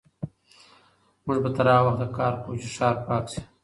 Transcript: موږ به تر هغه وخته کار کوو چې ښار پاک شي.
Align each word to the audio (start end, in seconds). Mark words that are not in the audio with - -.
موږ 1.25 1.37
به 1.43 1.49
تر 1.55 1.67
هغه 1.73 1.83
وخته 1.87 2.07
کار 2.17 2.33
کوو 2.41 2.59
چې 2.61 2.67
ښار 2.75 2.95
پاک 3.05 3.25
شي. 3.31 3.41